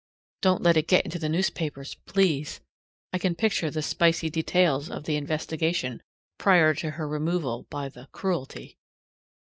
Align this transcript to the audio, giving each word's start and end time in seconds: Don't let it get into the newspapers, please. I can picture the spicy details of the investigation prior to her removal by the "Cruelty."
Don't 0.41 0.63
let 0.63 0.77
it 0.77 0.87
get 0.87 1.05
into 1.05 1.19
the 1.19 1.29
newspapers, 1.29 1.93
please. 1.93 2.59
I 3.13 3.19
can 3.19 3.35
picture 3.35 3.69
the 3.69 3.83
spicy 3.83 4.31
details 4.31 4.89
of 4.89 5.03
the 5.03 5.15
investigation 5.15 6.01
prior 6.39 6.73
to 6.73 6.89
her 6.89 7.07
removal 7.07 7.67
by 7.69 7.87
the 7.87 8.07
"Cruelty." 8.11 8.79